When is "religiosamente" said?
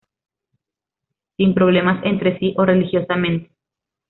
2.65-3.51